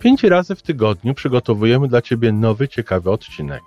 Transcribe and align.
Pięć 0.00 0.22
razy 0.22 0.54
w 0.54 0.62
tygodniu 0.62 1.14
przygotowujemy 1.14 1.88
dla 1.88 2.02
Ciebie 2.02 2.32
nowy, 2.32 2.68
ciekawy 2.68 3.10
odcinek. 3.10 3.62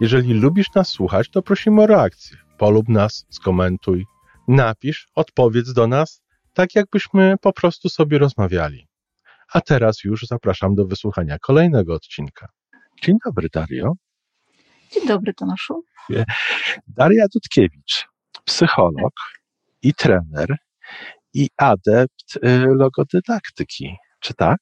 Jeżeli 0.00 0.34
lubisz 0.34 0.74
nas 0.74 0.88
słuchać, 0.88 1.30
to 1.30 1.42
prosimy 1.42 1.82
o 1.82 1.86
reakcję. 1.86 2.36
Polub 2.58 2.88
nas, 2.88 3.26
skomentuj, 3.30 4.06
napisz, 4.48 5.08
odpowiedz 5.14 5.72
do 5.72 5.86
nas, 5.86 6.22
tak 6.52 6.74
jakbyśmy 6.74 7.34
po 7.40 7.52
prostu 7.52 7.88
sobie 7.88 8.18
rozmawiali. 8.18 8.88
A 9.52 9.60
teraz 9.60 10.04
już 10.04 10.22
zapraszam 10.26 10.74
do 10.74 10.86
wysłuchania 10.86 11.38
kolejnego 11.38 11.94
odcinka. 11.94 12.48
Dzień 13.02 13.16
dobry, 13.24 13.48
Dario. 13.52 13.92
Dzień 14.92 15.06
dobry, 15.06 15.34
Tomaszu. 15.34 15.84
Daria 16.86 17.26
Dudkiewicz, 17.34 18.08
psycholog 18.44 19.12
i 19.82 19.94
trener 19.94 20.56
i 21.34 21.48
adept 21.56 22.36
y, 22.36 22.40
logodydaktyki. 22.66 23.96
Czy 24.20 24.34
tak? 24.34 24.58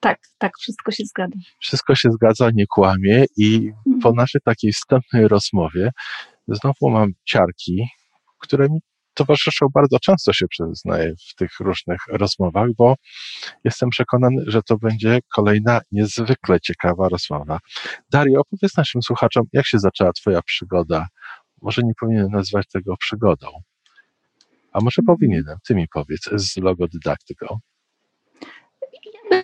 Tak, 0.00 0.18
tak, 0.38 0.52
wszystko 0.60 0.92
się 0.92 1.04
zgadza. 1.04 1.36
Wszystko 1.60 1.94
się 1.94 2.10
zgadza, 2.12 2.50
nie 2.54 2.66
kłamie 2.66 3.24
i 3.36 3.56
Mhm. 3.86 4.00
po 4.02 4.12
naszej 4.12 4.40
takiej 4.44 4.72
wstępnej 4.72 5.28
rozmowie 5.28 5.90
znowu 6.48 6.90
mam 6.90 7.12
ciarki, 7.24 7.88
które 8.38 8.68
mi 8.68 8.78
towarzyszą 9.14 9.66
bardzo 9.74 9.98
często 9.98 10.32
się 10.32 10.46
przyznaję 10.48 11.14
w 11.30 11.34
tych 11.34 11.60
różnych 11.60 11.98
rozmowach, 12.08 12.68
bo 12.78 12.94
jestem 13.64 13.90
przekonany, 13.90 14.44
że 14.46 14.62
to 14.62 14.78
będzie 14.78 15.18
kolejna 15.34 15.80
niezwykle 15.92 16.60
ciekawa 16.60 17.08
rozmowa. 17.08 17.58
Dario, 18.10 18.40
opowiedz 18.40 18.76
naszym 18.76 19.02
słuchaczom, 19.02 19.44
jak 19.52 19.66
się 19.66 19.78
zaczęła 19.78 20.12
Twoja 20.12 20.42
przygoda? 20.42 21.06
Może 21.62 21.82
nie 21.82 21.92
powinienem 22.00 22.30
nazywać 22.30 22.66
tego 22.72 22.96
przygodą, 22.96 23.46
a 24.72 24.80
może 24.80 25.02
powinienem, 25.06 25.56
Ty 25.66 25.74
mi 25.74 25.88
powiedz, 25.88 26.28
z 26.32 26.56
logodydaktyką. 26.56 27.58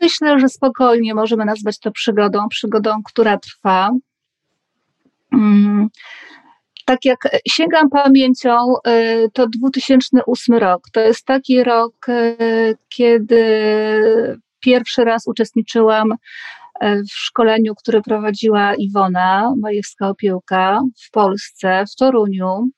Myślę, 0.02 0.38
że 0.41 0.48
spokojnie 0.48 1.14
możemy 1.14 1.44
nazwać 1.44 1.78
to 1.78 1.91
przygodą, 1.91 2.48
przygodą, 2.48 3.02
która 3.05 3.38
trwa. 3.38 3.91
Mm, 5.33 5.88
Tak 6.84 7.05
jak 7.05 7.19
sięgam 7.48 7.91
pamięcią, 7.91 8.56
y, 8.88 9.30
to 9.33 9.47
2008 9.47 10.58
rok. 10.58 10.83
To 10.92 11.00
jest 11.00 11.25
taki 11.27 11.64
rok, 11.64 12.08
y, 12.08 12.77
kiedy 12.88 13.44
pierwszy 14.60 15.05
raz 15.05 15.27
uczestniczyłam 15.27 16.12
y, 16.12 16.16
w 17.05 17.12
szkoleniu, 17.12 17.75
które 17.75 18.03
prowadziła 18.03 18.75
Iwona 18.75 19.55
Majewska-Opiełka 19.62 20.80
w 21.06 21.10
Polsce, 21.10 21.84
w 21.92 21.97
Toruniu. 21.97 22.69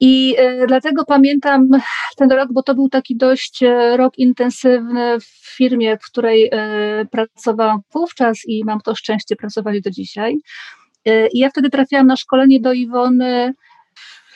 I 0.00 0.36
y, 0.38 0.66
dlatego 0.66 1.04
pamiętam 1.04 1.68
ten 2.16 2.30
rok, 2.30 2.48
bo 2.52 2.62
to 2.62 2.74
był 2.74 2.88
taki 2.88 3.16
dość 3.16 3.62
e, 3.62 3.96
rok 3.96 4.18
intensywny 4.18 5.20
w 5.20 5.54
firmie, 5.56 5.96
w 5.96 6.04
której 6.10 6.48
e, 6.52 7.06
pracowałam 7.10 7.80
wówczas 7.92 8.38
i 8.46 8.64
mam 8.64 8.80
to 8.80 8.94
szczęście 8.94 9.36
pracować 9.36 9.80
do 9.80 9.90
dzisiaj. 9.90 10.36
E, 11.06 11.26
I 11.28 11.38
ja 11.38 11.50
wtedy 11.50 11.70
trafiłam 11.70 12.06
na 12.06 12.16
szkolenie 12.16 12.60
do 12.60 12.72
Iwony 12.72 13.54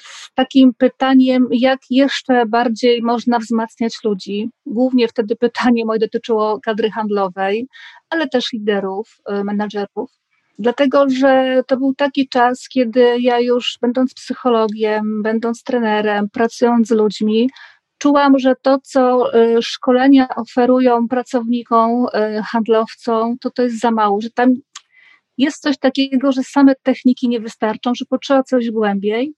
z 0.02 0.34
takim 0.34 0.74
pytaniem, 0.78 1.48
jak 1.50 1.80
jeszcze 1.90 2.46
bardziej 2.46 3.02
można 3.02 3.38
wzmacniać 3.38 3.94
ludzi. 4.04 4.50
Głównie 4.66 5.08
wtedy 5.08 5.36
pytanie 5.36 5.84
moje 5.84 5.98
dotyczyło 5.98 6.60
kadry 6.60 6.90
handlowej, 6.90 7.66
ale 8.10 8.28
też 8.28 8.52
liderów, 8.52 9.16
e, 9.28 9.44
menadżerów. 9.44 10.23
Dlatego, 10.58 11.04
że 11.08 11.62
to 11.66 11.76
był 11.76 11.94
taki 11.94 12.28
czas, 12.28 12.68
kiedy 12.68 13.20
ja 13.20 13.40
już, 13.40 13.78
będąc 13.82 14.14
psychologiem, 14.14 15.22
będąc 15.22 15.62
trenerem, 15.62 16.28
pracując 16.30 16.88
z 16.88 16.90
ludźmi, 16.90 17.50
czułam, 17.98 18.38
że 18.38 18.54
to, 18.62 18.78
co 18.82 19.34
y, 19.34 19.62
szkolenia 19.62 20.28
oferują 20.36 21.08
pracownikom, 21.08 22.06
y, 22.06 22.42
handlowcom, 22.52 23.38
to 23.38 23.50
to 23.50 23.62
jest 23.62 23.80
za 23.80 23.90
mało, 23.90 24.20
że 24.20 24.30
tam 24.30 24.54
jest 25.38 25.62
coś 25.62 25.78
takiego, 25.78 26.32
że 26.32 26.42
same 26.42 26.74
techniki 26.82 27.28
nie 27.28 27.40
wystarczą, 27.40 27.94
że 27.94 28.04
potrzeba 28.04 28.42
coś 28.42 28.70
głębiej. 28.70 29.34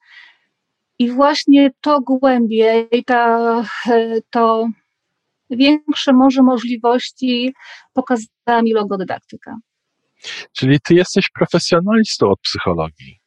I 0.98 1.10
właśnie 1.10 1.71
to 1.81 2.00
głębiej, 2.00 3.04
ta, 3.06 3.62
y, 3.88 4.22
to 4.31 4.69
większe 5.50 6.12
może 6.12 6.43
możliwości 6.43 7.54
pokazała 7.93 8.62
mi 8.62 8.72
logodydaktyka. 8.72 9.56
Czyli 10.53 10.81
Ty 10.81 10.94
jesteś 10.94 11.31
profesjonalistą 11.31 12.31
od 12.31 12.41
psychologii. 12.41 13.21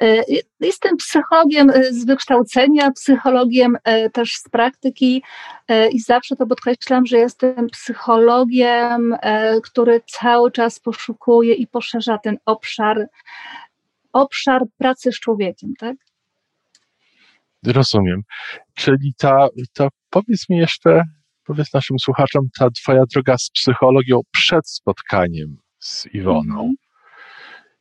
E, 0.00 0.24
Jestem 0.60 0.96
psychologiem 0.96 1.70
e, 1.70 1.92
z 1.92 2.04
wykształcenia, 2.04 2.90
psychologiem 2.90 3.76
e, 3.84 4.10
też 4.10 4.36
z 4.36 4.48
praktyki 4.48 5.22
i 5.92 6.00
zawsze 6.00 6.36
to 6.36 6.46
podkreślam, 6.46 7.06
że 7.06 7.18
jestem 7.18 7.66
psychologiem, 7.66 9.16
który 9.62 10.00
cały 10.06 10.52
czas 10.52 10.80
poszukuje 10.80 11.54
i 11.54 11.66
poszerza 11.66 12.18
ten 12.18 12.38
obszar, 12.46 13.06
obszar 14.12 14.62
pracy 14.78 15.12
z 15.12 15.20
człowiekiem, 15.20 15.74
tak? 15.78 15.96
Rozumiem. 17.66 18.22
Czyli 18.74 19.14
ta, 19.18 19.48
ta 19.72 19.88
powiedz 20.10 20.48
mi 20.48 20.56
jeszcze, 20.56 21.02
powiedz 21.50 21.72
naszym 21.72 21.98
słuchaczom, 21.98 22.48
ta 22.58 22.70
Twoja 22.70 23.02
droga 23.14 23.38
z 23.38 23.50
psychologią 23.50 24.20
przed 24.30 24.68
spotkaniem 24.68 25.56
z 25.78 26.06
Iwoną. 26.14 26.54
Mhm. 26.54 26.74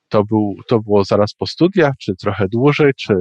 To, 0.10 0.24
był, 0.24 0.56
to 0.68 0.80
było 0.80 1.06
zaraz 1.06 1.34
po 1.34 1.48
studiach, 1.48 1.94
czy 2.00 2.16
trochę 2.16 2.48
dłużej, 2.48 2.92
czy 2.98 3.14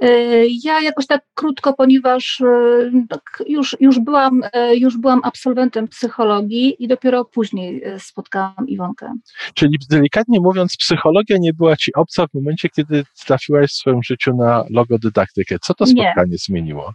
E, 0.00 0.46
Ja 0.64 0.80
jakoś 0.80 1.06
tak 1.06 1.22
krótko, 1.34 1.72
ponieważ 1.72 2.40
e, 2.40 2.90
tak 3.08 3.42
już, 3.46 3.76
już, 3.80 3.98
byłam, 3.98 4.40
e, 4.52 4.76
już 4.76 4.96
byłam 4.96 5.20
absolwentem 5.24 5.88
psychologii 5.88 6.84
i 6.84 6.88
dopiero 6.88 7.24
później 7.24 7.82
spotkałam 7.98 8.68
Iwonkę. 8.68 9.12
Czyli 9.54 9.78
delikatnie 9.90 10.40
mówiąc, 10.40 10.76
psychologia 10.76 11.36
nie 11.40 11.54
była 11.54 11.76
ci 11.76 11.94
obca 11.94 12.26
w 12.26 12.34
momencie, 12.34 12.68
kiedy 12.68 13.04
trafiłaś 13.26 13.70
w 13.70 13.74
swoim 13.74 14.02
życiu 14.02 14.36
na 14.36 14.64
logodydaktykę. 14.70 15.56
Co 15.62 15.74
to 15.74 15.84
Nie. 15.84 16.02
spotkanie 16.02 16.36
zmieniło? 16.38 16.92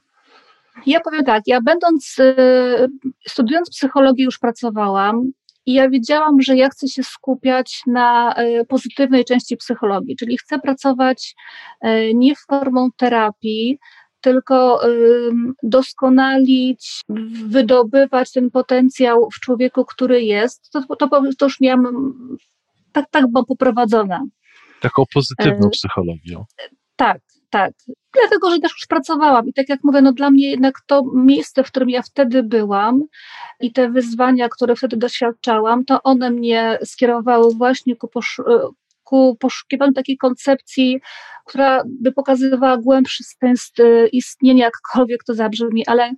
Ja 0.85 0.99
powiem 0.99 1.23
tak, 1.23 1.43
ja 1.47 1.61
będąc, 1.61 2.15
e, 2.19 2.87
studiując 3.27 3.69
psychologię 3.69 4.23
już 4.23 4.39
pracowałam 4.39 5.31
i 5.65 5.73
ja 5.73 5.89
wiedziałam, 5.89 6.41
że 6.41 6.55
ja 6.55 6.69
chcę 6.69 6.87
się 6.87 7.03
skupiać 7.03 7.81
na 7.87 8.33
e, 8.33 8.65
pozytywnej 8.65 9.25
części 9.25 9.57
psychologii, 9.57 10.15
czyli 10.15 10.37
chcę 10.37 10.59
pracować 10.59 11.35
e, 11.81 12.13
nie 12.13 12.35
formą 12.35 12.89
terapii, 12.97 13.79
tylko 14.21 14.81
doskonalić, 15.63 17.01
wydobywać 17.45 18.31
ten 18.31 18.51
potencjał 18.51 19.29
w 19.33 19.39
człowieku, 19.39 19.85
który 19.85 20.23
jest. 20.23 20.71
To, 20.71 20.95
to, 20.95 21.07
to 21.37 21.45
już 21.45 21.59
miałam, 21.59 22.13
tak, 22.91 23.05
tak 23.11 23.27
byłam 23.27 23.45
poprowadzona. 23.45 24.25
Taką 24.81 25.03
pozytywną 25.13 25.69
psychologią. 25.69 26.45
Tak, 26.95 27.21
tak. 27.53 27.73
Dlatego, 28.13 28.51
że 28.51 28.59
też 28.59 28.71
już 28.71 28.87
pracowałam 28.87 29.47
i 29.47 29.53
tak 29.53 29.69
jak 29.69 29.79
mówię, 29.83 30.01
no 30.01 30.13
dla 30.13 30.31
mnie 30.31 30.49
jednak 30.49 30.81
to 30.87 31.03
miejsce, 31.15 31.63
w 31.63 31.67
którym 31.67 31.89
ja 31.89 32.01
wtedy 32.01 32.43
byłam 32.43 33.03
i 33.59 33.71
te 33.73 33.89
wyzwania, 33.89 34.49
które 34.49 34.75
wtedy 34.75 34.97
doświadczałam, 34.97 35.85
to 35.85 36.03
one 36.03 36.31
mnie 36.31 36.79
skierowały 36.83 37.53
właśnie 37.55 37.95
ku, 37.95 38.07
posz, 38.07 38.41
ku 39.03 39.37
poszukiwaniu 39.39 39.93
takiej 39.93 40.17
koncepcji, 40.17 40.99
która 41.45 41.83
by 41.85 42.11
pokazywała 42.11 42.77
głębszy 42.77 43.23
sens 43.23 43.71
y, 43.79 44.07
istnienia, 44.07 44.65
jakkolwiek 44.65 45.23
to 45.23 45.33
zabrzmi, 45.33 45.87
ale 45.87 46.11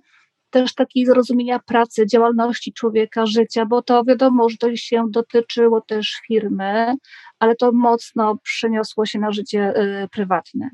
też 0.50 0.74
takiej 0.74 1.06
zrozumienia 1.06 1.58
pracy, 1.58 2.06
działalności 2.06 2.72
człowieka, 2.72 3.26
życia, 3.26 3.66
bo 3.66 3.82
to 3.82 4.04
wiadomo, 4.04 4.48
że 4.48 4.56
to 4.56 4.76
się 4.76 5.04
dotyczyło 5.10 5.80
też 5.80 6.20
firmy, 6.26 6.94
ale 7.38 7.56
to 7.56 7.72
mocno 7.72 8.38
przeniosło 8.42 9.06
się 9.06 9.18
na 9.18 9.32
życie 9.32 9.74
y, 10.04 10.08
prywatne. 10.08 10.70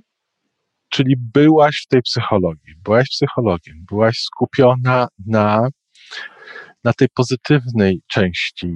Czyli 0.93 1.15
byłaś 1.19 1.83
w 1.85 1.87
tej 1.87 2.03
psychologii, 2.03 2.75
byłaś 2.85 3.09
psychologiem, 3.09 3.85
byłaś 3.91 4.19
skupiona 4.19 5.09
na, 5.27 5.69
na 6.85 6.93
tej 6.93 7.09
pozytywnej 7.15 8.03
części, 8.07 8.69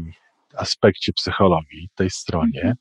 aspekcie 0.57 1.13
psychologii, 1.13 1.89
tej 1.95 2.11
stronie. 2.11 2.61
Mhm. 2.61 2.77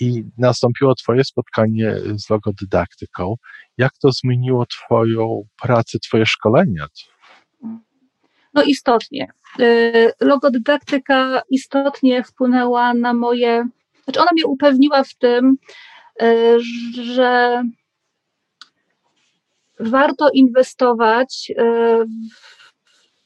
I 0.00 0.24
nastąpiło 0.38 0.94
Twoje 0.94 1.24
spotkanie 1.24 1.96
z 2.14 2.30
logodydaktyką. 2.30 3.34
Jak 3.78 3.92
to 4.02 4.12
zmieniło 4.12 4.66
Twoją 4.66 5.42
pracę, 5.62 5.98
Twoje 5.98 6.26
szkolenia? 6.26 6.86
No 8.54 8.62
istotnie. 8.62 9.28
Y, 9.60 10.12
logodydaktyka 10.20 11.42
istotnie 11.50 12.24
wpłynęła 12.24 12.94
na 12.94 13.14
moje, 13.14 13.68
znaczy 14.04 14.20
ona 14.20 14.30
mnie 14.32 14.46
upewniła 14.46 15.04
w 15.04 15.14
tym, 15.14 15.56
y, 16.22 16.58
że 17.14 17.62
warto 19.80 20.30
inwestować 20.30 21.50
y, 21.50 21.54
w 22.34 22.68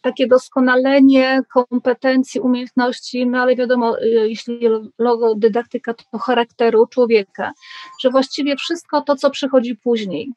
takie 0.00 0.26
doskonalenie 0.26 1.40
kompetencji, 1.54 2.40
umiejętności, 2.40 3.26
no 3.26 3.38
ale 3.38 3.56
wiadomo, 3.56 3.96
jeśli 4.02 4.60
logodydaktyka 4.98 5.94
to 5.94 6.18
charakteru 6.18 6.86
człowieka, 6.86 7.52
że 8.00 8.10
właściwie 8.10 8.56
wszystko 8.56 9.02
to, 9.02 9.16
co 9.16 9.30
przychodzi 9.30 9.76
później, 9.76 10.32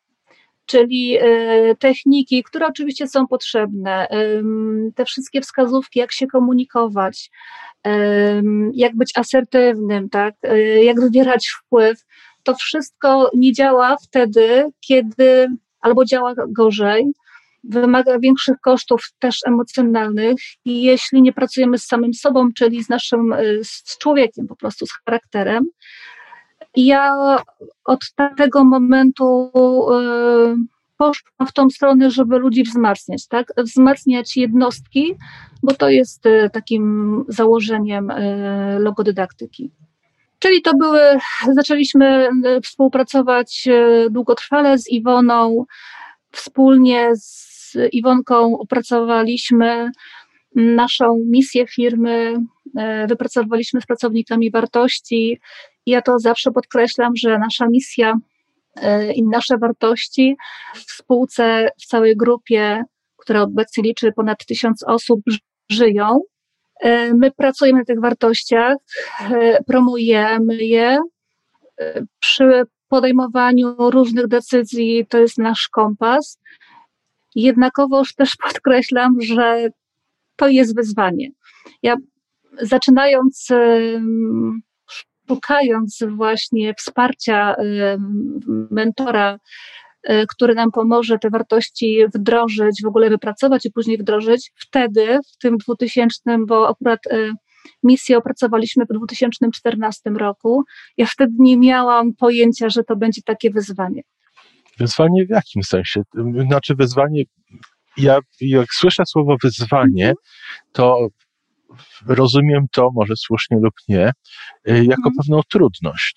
czyli 0.65 1.17
e, 1.21 1.75
techniki, 1.75 2.43
które 2.43 2.67
oczywiście 2.67 3.07
są 3.07 3.27
potrzebne, 3.27 4.07
te 4.95 5.05
wszystkie 5.05 5.41
wskazówki, 5.41 5.99
jak 5.99 6.11
się 6.11 6.27
komunikować, 6.27 7.31
jak 8.73 8.95
być 8.95 9.11
asertywnym, 9.15 10.09
tak, 10.09 10.35
e, 10.43 10.83
jak 10.83 10.99
wywierać 10.99 11.47
wpływ, 11.47 12.05
to 12.43 12.55
wszystko 12.55 13.31
nie 13.35 13.53
działa 13.53 13.97
wtedy, 13.97 14.65
kiedy 14.79 15.47
albo 15.85 16.05
działa 16.05 16.33
gorzej, 16.47 17.11
wymaga 17.63 18.19
większych 18.19 18.59
kosztów 18.61 19.01
też 19.19 19.39
emocjonalnych 19.47 20.37
i 20.65 20.83
jeśli 20.83 21.21
nie 21.21 21.33
pracujemy 21.33 21.77
z 21.77 21.85
samym 21.85 22.13
sobą, 22.13 22.49
czyli 22.57 22.83
z 22.83 22.89
naszym, 22.89 23.33
e, 23.33 23.43
z 23.63 23.97
człowiekiem 23.97 24.47
po 24.47 24.55
prostu, 24.55 24.85
z 24.85 24.91
charakterem, 25.05 25.63
ja 26.75 27.35
od 27.85 27.99
tego 28.37 28.65
momentu 28.65 29.51
y, 29.93 30.55
poszłam 30.97 31.47
w 31.47 31.53
tą 31.53 31.69
stronę, 31.69 32.11
żeby 32.11 32.37
ludzi 32.37 32.63
wzmacniać, 32.63 33.27
tak? 33.27 33.47
Wzmacniać 33.57 34.37
jednostki, 34.37 35.15
bo 35.63 35.73
to 35.73 35.89
jest 35.89 36.25
y, 36.25 36.49
takim 36.53 37.25
założeniem 37.27 38.11
y, 38.11 38.77
logodydaktyki. 38.79 39.71
Czyli 40.39 40.61
to 40.61 40.71
były, 40.77 41.01
zaczęliśmy 41.53 42.29
współpracować 42.63 43.67
długotrwale 44.09 44.77
z 44.77 44.89
Iwoną, 44.89 45.65
wspólnie 46.31 47.09
z 47.15 47.77
Iwonką 47.91 48.57
opracowaliśmy 48.59 49.91
naszą 50.55 51.17
misję 51.25 51.67
firmy, 51.67 52.33
wypracowaliśmy 53.07 53.81
z 53.81 53.85
pracownikami 53.85 54.51
wartości, 54.51 55.39
ja 55.85 56.01
to 56.01 56.19
zawsze 56.19 56.51
podkreślam, 56.51 57.15
że 57.15 57.39
nasza 57.39 57.67
misja 57.67 58.13
i 59.15 59.23
nasze 59.23 59.57
wartości 59.57 60.35
w 60.73 60.91
spółce, 60.91 61.69
w 61.81 61.85
całej 61.85 62.17
grupie, 62.17 62.83
która 63.17 63.41
obecnie 63.41 63.83
liczy 63.83 64.11
ponad 64.11 64.45
tysiąc 64.45 64.83
osób, 64.87 65.19
żyją. 65.69 66.19
E, 66.81 67.13
my 67.13 67.31
pracujemy 67.31 67.79
na 67.79 67.85
tych 67.85 68.01
wartościach, 68.01 68.75
e, 69.21 69.63
promujemy 69.63 70.55
je. 70.55 70.99
Przy 72.19 72.63
podejmowaniu 72.87 73.75
różnych 73.77 74.27
decyzji 74.27 75.05
to 75.09 75.17
jest 75.17 75.37
nasz 75.37 75.67
kompas. 75.67 76.39
Jednakowoż 77.35 78.13
też 78.13 78.35
podkreślam, 78.43 79.21
że 79.21 79.69
to 80.35 80.47
jest 80.47 80.75
wyzwanie. 80.75 81.29
Ja 81.83 81.95
zaczynając 82.61 83.47
szukając 85.27 86.03
właśnie 86.09 86.73
wsparcia 86.73 87.55
mentora, 88.71 89.39
który 90.29 90.55
nam 90.55 90.71
pomoże 90.71 91.17
te 91.19 91.29
wartości 91.29 91.99
wdrożyć, 92.15 92.81
w 92.83 92.87
ogóle 92.87 93.09
wypracować 93.09 93.65
i 93.65 93.71
później 93.71 93.97
wdrożyć, 93.97 94.51
wtedy, 94.55 95.19
w 95.33 95.37
tym 95.37 95.57
2000, 95.57 96.37
bo 96.47 96.69
akurat 96.69 96.99
y, 97.07 97.31
misję 97.83 98.17
opracowaliśmy 98.17 98.85
w 98.85 98.93
2014 98.93 100.09
roku, 100.09 100.63
ja 100.97 101.05
wtedy 101.05 101.33
nie 101.39 101.57
miałam 101.57 102.13
pojęcia, 102.13 102.69
że 102.69 102.83
to 102.83 102.95
będzie 102.95 103.21
takie 103.25 103.51
wyzwanie. 103.51 104.01
Wyzwanie 104.79 105.25
w 105.25 105.29
jakim 105.29 105.63
sensie? 105.63 106.01
Znaczy 106.47 106.75
wyzwanie, 106.75 107.23
ja 107.97 108.19
jak 108.41 108.73
słyszę 108.73 109.03
słowo 109.05 109.35
wyzwanie, 109.43 110.09
mhm. 110.09 110.15
to 110.71 111.07
rozumiem 112.07 112.65
to, 112.71 112.89
może 112.95 113.13
słusznie 113.17 113.57
lub 113.61 113.73
nie, 113.87 114.11
y, 114.69 114.85
jako 114.85 115.09
mhm. 115.09 115.13
pewną 115.17 115.41
trudność. 115.49 116.15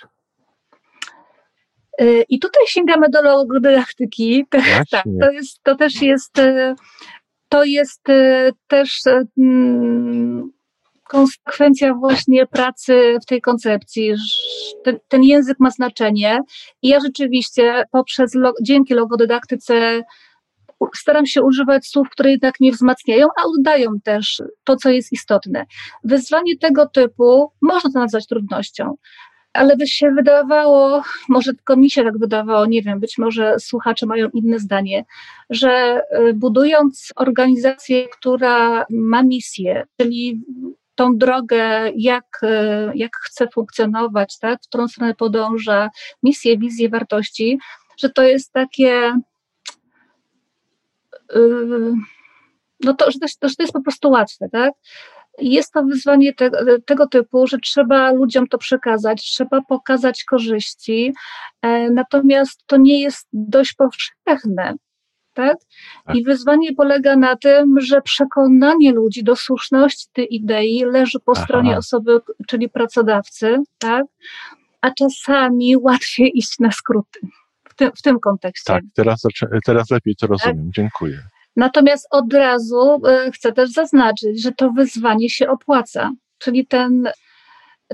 Y, 2.01 2.25
I 2.29 2.39
tutaj 2.39 2.63
sięgamy 2.67 3.09
do 3.11 3.23
logodydaktyki. 3.23 4.47
Tak, 4.91 5.05
to, 5.21 5.31
jest, 5.31 5.63
to 5.63 5.77
też 5.77 6.03
jest, 6.03 6.39
y, 6.39 6.75
to 7.49 7.65
jest 7.65 8.03
też 8.67 9.01
mm, 9.39 10.51
konsekwencja 11.09 11.95
właśnie 11.95 12.47
pracy 12.47 13.17
w 13.23 13.27
tej 13.27 13.41
koncepcji. 13.41 14.15
Ten, 14.85 14.99
ten, 15.09 15.23
język 15.23 15.61
ma 15.61 15.71
znaczenie 15.71 16.39
i 16.83 16.89
ja 16.89 17.01
rzeczywiście 17.01 17.85
poprzez, 17.93 18.33
dzięki 18.63 18.95
logodydaktyce 18.95 20.03
staram 20.97 21.27
się 21.27 21.43
używać 21.43 21.87
słów, 21.87 22.09
które 22.11 22.31
jednak 22.31 22.55
nie 22.61 22.73
wzmacniają, 22.73 23.27
a 23.37 23.43
oddają 23.47 24.01
też 24.05 24.43
to, 24.65 24.77
co 24.77 24.91
jest 24.91 25.13
istotne. 25.13 25.67
Wyzwanie 26.05 26.59
tego 26.59 26.87
typu 26.87 27.53
można 27.61 27.91
to 27.93 27.99
nazwać 27.99 28.27
trudnością, 28.27 28.95
ale 29.59 29.77
by 29.77 29.87
się 29.87 30.11
wydawało, 30.11 31.03
może 31.29 31.55
tylko 31.55 31.77
mi 31.77 31.91
się 31.91 32.05
tak 32.05 32.19
wydawało, 32.19 32.67
nie 32.67 32.83
wiem, 32.83 33.01
być 33.01 33.19
może 33.19 33.59
słuchacze 33.59 34.07
mają 34.07 34.29
inne 34.35 34.59
zdanie, 34.59 35.05
że 35.51 36.03
y, 36.29 36.35
budując 36.35 37.13
organizację, 37.17 38.09
która 38.09 38.87
ma 38.91 39.23
misję, 39.23 39.87
czyli 40.01 40.43
tą 40.95 41.17
drogę, 41.17 41.93
jak, 41.97 42.41
y, 42.43 42.47
jak 42.95 43.17
chce 43.17 43.49
funkcjonować, 43.49 44.39
tak, 44.39 44.63
w 44.63 44.69
którą 44.69 44.89
stronę 44.89 45.15
podąża, 45.15 45.91
misję, 46.23 46.59
wizję, 46.59 46.89
wartości, 46.89 47.59
że 47.99 48.11
to 48.11 48.23
jest 48.23 48.53
takie 48.53 49.13
Yy, 51.35 51.93
no 52.81 52.95
to, 52.95 53.11
że 53.11 53.19
to, 53.41 53.49
że 53.49 53.57
to 53.57 53.63
jest 53.63 53.73
po 53.73 53.83
prostu 53.83 54.11
łatwe, 54.11 54.49
tak? 54.49 54.73
Jest 55.41 55.73
to 55.73 55.83
wyzwanie 55.83 56.35
te, 56.35 56.51
tego 56.87 57.07
typu, 57.07 57.47
że 57.47 57.59
trzeba 57.59 58.13
ludziom 58.13 58.47
to 58.47 58.59
przekazać, 58.59 59.23
trzeba 59.23 59.61
pokazać 59.69 60.25
korzyści, 60.25 61.13
e, 61.63 61.91
natomiast 61.91 62.63
to 62.67 62.77
nie 62.77 63.01
jest 63.01 63.29
dość 63.33 63.75
powszechne. 63.75 64.75
Tak? 65.35 65.57
tak? 66.05 66.17
I 66.17 66.25
wyzwanie 66.25 66.75
polega 66.75 67.17
na 67.17 67.37
tym, 67.37 67.81
że 67.81 68.03
przekonanie 68.03 68.93
ludzi 68.93 69.25
do 69.25 69.37
słuszności 69.37 70.07
tej 70.13 70.35
idei 70.35 70.85
leży 70.85 71.19
po 71.25 71.33
Aha. 71.37 71.45
stronie 71.45 71.79
osoby, 71.79 72.21
czyli 72.47 72.69
pracodawcy, 72.69 73.57
tak? 73.79 74.05
a 74.81 74.91
czasami 74.91 75.77
łatwiej 75.77 76.39
iść 76.39 76.59
na 76.59 76.71
skróty 76.71 77.21
tym, 77.79 77.91
w 77.97 78.03
tym 78.03 78.21
kontekście. 78.21 78.73
Tak, 78.73 78.83
teraz, 78.95 79.23
teraz 79.65 79.91
lepiej 79.91 80.17
to 80.17 80.27
rozumiem. 80.27 80.65
Tak? 80.65 80.75
Dziękuję. 80.75 81.19
Natomiast 81.59 82.07
od 82.11 82.33
razu 82.33 83.01
e, 83.07 83.31
chcę 83.31 83.53
też 83.53 83.71
zaznaczyć, 83.71 84.43
że 84.43 84.53
to 84.53 84.71
wyzwanie 84.71 85.31
się 85.31 85.49
opłaca, 85.49 86.13
czyli 86.39 86.67
ten, 86.67 87.09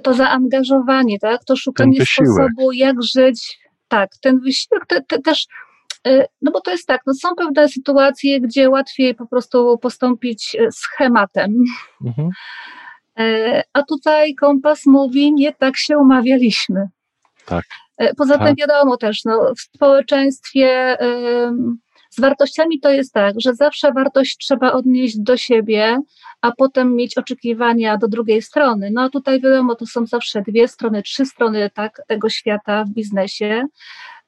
to 0.02 0.14
zaangażowanie, 0.14 1.18
tak, 1.18 1.44
to 1.44 1.56
szukanie 1.56 2.06
sposobu, 2.06 2.72
jak 2.72 3.02
żyć, 3.02 3.58
tak, 3.88 4.10
ten 4.20 4.40
wysiłek 4.40 4.86
te, 4.86 5.02
te, 5.02 5.18
też, 5.18 5.46
e, 6.06 6.26
no 6.42 6.52
bo 6.52 6.60
to 6.60 6.70
jest 6.70 6.86
tak, 6.86 7.00
no 7.06 7.14
są 7.14 7.28
pewne 7.34 7.68
sytuacje, 7.68 8.40
gdzie 8.40 8.70
łatwiej 8.70 9.14
po 9.14 9.26
prostu 9.26 9.78
postąpić 9.78 10.56
e, 10.60 10.72
schematem. 10.72 11.54
Mhm. 12.04 12.30
A 13.72 13.82
tutaj 13.82 14.34
kompas 14.34 14.86
mówi, 14.86 15.32
nie 15.32 15.52
tak 15.52 15.76
się 15.76 15.98
umawialiśmy. 15.98 16.88
Tak. 17.46 17.64
Poza 18.16 18.34
tym 18.34 18.46
tak. 18.46 18.56
wiadomo 18.56 18.96
też, 18.96 19.24
no, 19.24 19.52
w 19.56 19.60
społeczeństwie 19.60 20.96
z 22.16 22.20
wartościami 22.20 22.80
to 22.80 22.90
jest 22.90 23.12
tak, 23.12 23.34
że 23.40 23.54
zawsze 23.54 23.92
wartość 23.92 24.36
trzeba 24.36 24.72
odnieść 24.72 25.18
do 25.18 25.36
siebie, 25.36 25.98
a 26.40 26.52
potem 26.52 26.94
mieć 26.94 27.18
oczekiwania 27.18 27.96
do 27.96 28.08
drugiej 28.08 28.42
strony. 28.42 28.90
No 28.92 29.02
a 29.02 29.08
tutaj 29.08 29.40
wiadomo, 29.40 29.74
to 29.74 29.86
są 29.86 30.06
zawsze 30.06 30.42
dwie 30.42 30.68
strony, 30.68 31.02
trzy 31.02 31.26
strony 31.26 31.70
tak, 31.74 32.02
tego 32.08 32.28
świata 32.28 32.84
w 32.84 32.90
biznesie. 32.90 33.62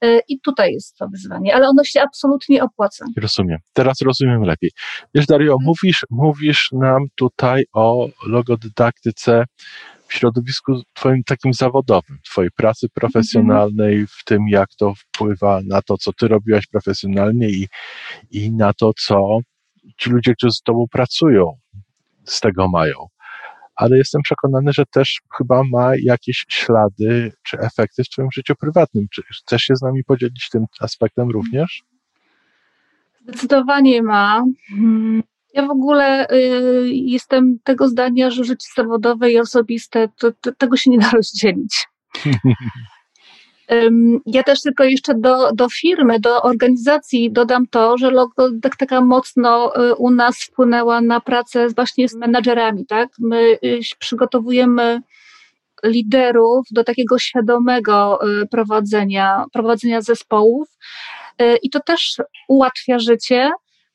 E, 0.00 0.18
I 0.28 0.40
tutaj 0.40 0.72
jest 0.72 0.96
to 0.96 1.08
wyzwanie, 1.08 1.54
ale 1.54 1.68
ono 1.68 1.84
się 1.84 2.02
absolutnie 2.02 2.64
opłaca. 2.64 3.04
Rozumiem. 3.16 3.58
Teraz 3.72 4.00
rozumiem 4.00 4.42
lepiej. 4.42 4.70
Wiesz, 5.14 5.26
Dario, 5.26 5.52
mhm. 5.52 5.66
mówisz, 5.66 6.06
mówisz 6.10 6.68
nam 6.72 7.02
tutaj 7.14 7.64
o 7.72 8.08
logodydaktyce 8.26 9.44
w 10.08 10.14
środowisku 10.14 10.82
twoim 10.94 11.24
takim 11.24 11.54
zawodowym, 11.54 12.18
twojej 12.24 12.50
pracy 12.50 12.88
profesjonalnej, 12.94 14.06
w 14.06 14.24
tym 14.24 14.48
jak 14.48 14.68
to 14.78 14.94
wpływa 14.94 15.60
na 15.64 15.82
to, 15.82 15.96
co 15.98 16.12
ty 16.12 16.28
robiłaś 16.28 16.66
profesjonalnie 16.66 17.48
i, 17.48 17.68
i 18.30 18.52
na 18.52 18.72
to, 18.72 18.92
co 18.98 19.38
ci 19.96 20.10
ludzie, 20.10 20.34
którzy 20.34 20.52
z 20.52 20.62
tobą 20.62 20.86
pracują, 20.90 21.56
z 22.24 22.40
tego 22.40 22.68
mają. 22.68 23.06
Ale 23.76 23.98
jestem 23.98 24.22
przekonany, 24.22 24.72
że 24.72 24.86
też 24.86 25.20
chyba 25.38 25.62
ma 25.72 25.92
jakieś 26.02 26.44
ślady 26.48 27.32
czy 27.42 27.58
efekty 27.58 28.04
w 28.04 28.08
twoim 28.08 28.28
życiu 28.32 28.54
prywatnym. 28.54 29.06
Czy 29.12 29.22
chcesz 29.22 29.62
się 29.62 29.76
z 29.76 29.82
nami 29.82 30.04
podzielić 30.04 30.48
tym 30.50 30.66
aspektem 30.80 31.30
również? 31.30 31.82
Zdecydowanie 33.28 34.02
ma. 34.02 34.44
Ja 35.56 35.66
w 35.66 35.70
ogóle 35.70 36.30
y, 36.30 36.88
jestem 36.92 37.58
tego 37.64 37.88
zdania, 37.88 38.30
że 38.30 38.44
życie 38.44 38.68
zawodowe 38.76 39.32
i 39.32 39.38
osobiste, 39.38 40.08
to, 40.18 40.32
to, 40.40 40.52
tego 40.52 40.76
się 40.76 40.90
nie 40.90 40.98
da 40.98 41.10
rozdzielić. 41.10 41.86
Ja 44.26 44.42
też 44.42 44.60
tylko 44.62 44.84
jeszcze 44.84 45.14
do, 45.14 45.52
do 45.52 45.68
firmy, 45.68 46.20
do 46.20 46.42
organizacji 46.42 47.32
dodam 47.32 47.66
to, 47.66 47.98
że 47.98 48.10
logo 48.10 48.50
tak, 48.62 48.76
taka 48.76 49.00
mocno 49.00 49.72
y, 49.90 49.94
u 49.94 50.10
nas 50.10 50.36
wpłynęła 50.44 51.00
na 51.00 51.20
pracę 51.20 51.68
właśnie 51.68 52.08
z 52.08 52.14
menadżerami, 52.14 52.86
tak? 52.86 53.08
My 53.18 53.58
y, 53.64 53.80
przygotowujemy 53.98 55.00
liderów 55.84 56.66
do 56.70 56.84
takiego 56.84 57.18
świadomego 57.18 58.18
y, 58.42 58.46
prowadzenia, 58.46 59.44
prowadzenia 59.52 60.00
zespołów 60.00 60.68
i 61.62 61.70
to 61.70 61.80
też 61.80 62.16
ułatwia 62.48 62.98
życie, 62.98 63.50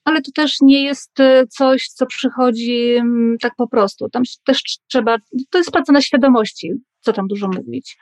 ale 0.06 0.22
to 0.22 0.32
też 0.36 0.62
nie 0.62 0.84
jest 0.84 1.12
coś, 1.50 1.88
co 1.88 2.06
przychodzi 2.06 2.96
mm, 2.96 3.38
tak 3.42 3.54
po 3.58 3.68
prostu. 3.68 4.10
Tam 4.10 4.24
też 4.46 4.62
trzeba, 4.88 5.18
to 5.50 5.58
jest 5.58 5.72
praca 5.72 5.94
na 5.94 6.02
świadomości, 6.02 6.72
co 7.00 7.14
tam 7.14 7.28
dużo 7.28 7.48
mówić. 7.48 7.98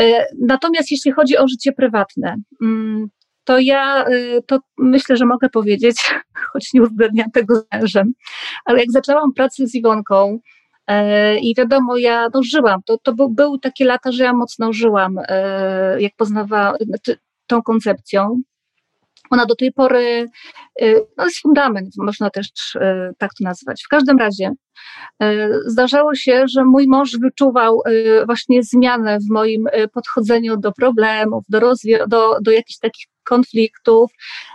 E, 0.00 0.26
natomiast 0.40 0.90
jeśli 0.90 1.12
chodzi 1.12 1.38
o 1.38 1.48
życie 1.48 1.72
prywatne, 1.72 2.36
mm, 2.62 3.08
to 3.44 3.58
ja 3.58 4.04
e, 4.04 4.42
to 4.46 4.58
myślę, 4.78 5.16
że 5.16 5.26
mogę 5.26 5.48
powiedzieć, 5.48 6.14
choć 6.52 6.72
nie 6.74 6.82
uzgadniam 6.82 7.30
tego 7.30 7.56
z 7.56 7.64
mężem, 7.72 8.12
ale 8.64 8.78
jak 8.78 8.90
zaczęłam 8.90 9.32
pracę 9.32 9.66
z 9.66 9.74
Iwonką, 9.74 10.38
e, 10.86 11.38
i 11.38 11.54
wiadomo, 11.54 11.96
ja 11.96 12.28
no, 12.34 12.42
żyłam. 12.42 12.80
To, 12.86 12.98
to 12.98 13.14
był, 13.14 13.30
były 13.30 13.58
takie 13.58 13.84
lata, 13.84 14.12
że 14.12 14.24
ja 14.24 14.32
mocno 14.32 14.72
żyłam, 14.72 15.16
jak 15.98 16.12
poznawałam 16.16 16.76
tą 17.46 17.62
koncepcją. 17.62 18.42
Ona 19.30 19.46
do 19.46 19.56
tej 19.56 19.72
pory 19.72 20.26
y, 20.82 21.06
no 21.16 21.24
jest 21.24 21.40
fundament, 21.40 21.88
można 21.98 22.30
też 22.30 22.74
y, 22.74 22.80
tak 23.18 23.30
to 23.38 23.44
nazwać. 23.44 23.82
W 23.84 23.88
każdym 23.88 24.18
razie 24.18 24.52
y, 25.22 25.26
zdarzało 25.66 26.14
się, 26.14 26.44
że 26.48 26.64
mój 26.64 26.86
mąż 26.88 27.18
wyczuwał 27.18 27.82
właśnie 28.26 28.62
zmianę 28.62 29.18
w 29.18 29.30
moim 29.30 29.64
podchodzeniu 29.92 30.56
do 30.56 30.72
problemów, 30.72 31.44
do, 31.48 31.60
rozwi- 31.60 32.08
do, 32.08 32.38
do 32.40 32.50
jakichś 32.50 32.78
takich 32.78 33.06
konfliktów. 33.24 34.10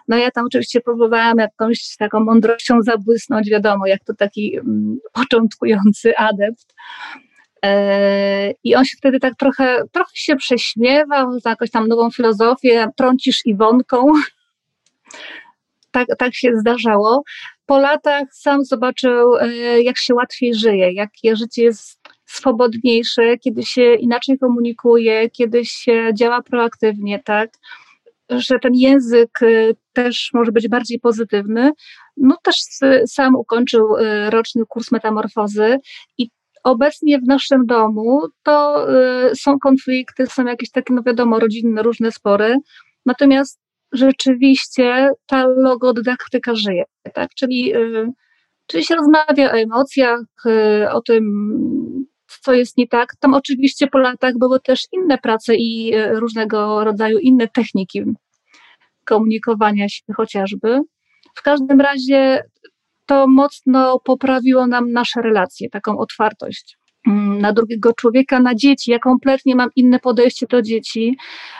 No 0.07 0.17
ja 0.17 0.31
tam 0.31 0.45
oczywiście 0.45 0.81
próbowałam 0.81 1.37
jakąś 1.37 1.95
taką 1.97 2.19
mądrością 2.19 2.81
zabłysnąć, 2.81 3.49
wiadomo, 3.49 3.87
jak 3.87 4.03
to 4.03 4.13
taki 4.13 4.57
mm, 4.57 4.97
początkujący 5.13 6.17
adept. 6.17 6.73
I 8.63 8.75
on 8.75 8.85
się 8.85 8.97
wtedy 8.97 9.19
tak 9.19 9.35
trochę, 9.35 9.83
trochę 9.91 10.11
się 10.13 10.35
prześmiewał, 10.35 11.39
za 11.39 11.49
jakąś 11.49 11.71
tam 11.71 11.87
nową 11.87 12.11
filozofię, 12.11 12.87
trącisz 12.97 13.45
Iwonką, 13.45 14.13
tak, 15.93 16.07
tak 16.17 16.35
się 16.35 16.51
zdarzało. 16.55 17.23
Po 17.65 17.79
latach 17.79 18.23
sam 18.31 18.65
zobaczył, 18.65 19.35
e, 19.35 19.81
jak 19.81 19.97
się 19.97 20.13
łatwiej 20.13 20.55
żyje, 20.55 20.93
jakie 20.93 21.35
życie 21.35 21.63
jest 21.63 21.99
swobodniejsze, 22.25 23.37
kiedy 23.37 23.63
się 23.63 23.93
inaczej 23.95 24.37
komunikuje, 24.39 25.29
kiedy 25.29 25.65
się 25.65 26.09
działa 26.13 26.41
proaktywnie, 26.41 27.19
tak? 27.25 27.49
Że 28.29 28.59
ten 28.59 28.73
język 28.75 29.29
e, 29.41 29.73
też 29.93 30.29
może 30.33 30.51
być 30.51 30.67
bardziej 30.67 30.99
pozytywny. 30.99 31.71
No 32.17 32.37
też 32.43 32.55
sam 33.07 33.35
ukończył 33.35 33.95
e, 33.97 34.29
roczny 34.29 34.63
kurs 34.69 34.91
metamorfozy 34.91 35.77
i 36.17 36.29
obecnie 36.63 37.19
w 37.19 37.27
naszym 37.27 37.65
domu 37.65 38.21
to 38.43 38.87
są 39.35 39.59
konflikty, 39.59 40.25
są 40.25 40.45
jakieś 40.45 40.71
takie, 40.71 40.93
no 40.93 41.03
wiadomo, 41.03 41.39
rodzinne, 41.39 41.83
różne 41.83 42.11
spory. 42.11 42.57
Natomiast 43.05 43.62
rzeczywiście 43.93 45.09
ta 45.25 45.47
logodydaktyka 45.47 46.55
żyje, 46.55 46.83
tak? 47.13 47.29
Czyli, 47.35 47.75
y, 47.75 48.07
czyli 48.67 48.83
się 48.83 48.95
rozmawia 48.95 49.51
o 49.51 49.55
emocjach, 49.55 50.19
y, 50.45 50.89
o 50.91 51.01
tym, 51.01 51.23
co 52.41 52.53
jest 52.53 52.77
nie 52.77 52.87
tak. 52.87 53.15
Tam 53.19 53.33
oczywiście 53.33 53.87
po 53.87 53.97
latach 53.97 54.37
były 54.37 54.59
też 54.59 54.87
inne 54.91 55.17
prace 55.17 55.55
i 55.55 55.95
y, 55.95 56.19
różnego 56.19 56.83
rodzaju 56.83 57.19
inne 57.19 57.47
techniki 57.47 58.03
komunikowania 59.05 59.89
się 59.89 60.13
chociażby. 60.15 60.79
W 61.35 61.41
każdym 61.41 61.81
razie 61.81 62.43
to 63.05 63.27
mocno 63.27 63.99
poprawiło 63.99 64.67
nam 64.67 64.91
nasze 64.91 65.21
relacje, 65.21 65.69
taką 65.69 65.97
otwartość 65.97 66.77
mm, 67.07 67.41
na 67.41 67.53
drugiego 67.53 67.93
człowieka, 67.93 68.39
na 68.39 68.55
dzieci. 68.55 68.91
Ja 68.91 68.99
kompletnie 68.99 69.55
mam 69.55 69.69
inne 69.75 69.99
podejście 69.99 70.47
do 70.47 70.61
dzieci. 70.61 71.17